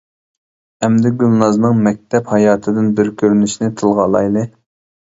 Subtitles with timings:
[0.87, 4.51] ئەمدى گۈلنارنىڭ مەكتەپ ھاياتىدىن بىر كۆرۈنۈشنى تىلغا ئالايلى!